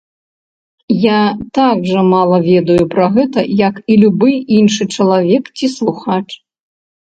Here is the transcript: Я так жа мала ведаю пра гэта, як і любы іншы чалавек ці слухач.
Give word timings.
Я 1.11 1.19
так 1.57 1.77
жа 1.91 2.01
мала 2.13 2.39
ведаю 2.49 2.79
пра 2.95 3.07
гэта, 3.19 3.39
як 3.67 3.75
і 3.91 4.01
любы 4.07 4.35
іншы 4.59 4.83
чалавек 4.99 5.43
ці 5.57 5.75
слухач. 5.79 6.23